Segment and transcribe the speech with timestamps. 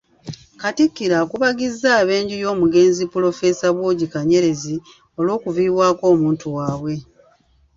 [0.61, 4.75] Katikkiro akubagizza ab'enju y'omugenzi Pulofeesa Bwogi Kanyerezi
[5.19, 6.93] olw'okuviibwako omuntu waabwe.